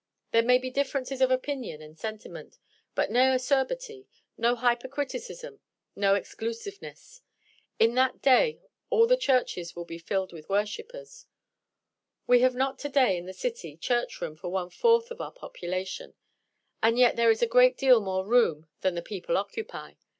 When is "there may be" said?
0.31-0.71